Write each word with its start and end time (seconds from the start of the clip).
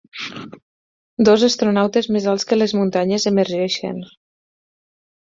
Dos 1.27 1.43
astronautes, 1.47 2.07
més 2.15 2.25
alts 2.31 2.47
que 2.53 2.57
les 2.61 2.73
muntanyes, 2.79 3.29
emergeixen. 3.33 4.01